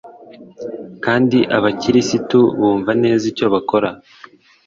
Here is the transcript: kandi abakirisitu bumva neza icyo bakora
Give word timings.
kandi 1.05 1.37
abakirisitu 1.57 2.39
bumva 2.59 2.91
neza 3.03 3.23
icyo 3.31 3.45
bakora 3.53 3.89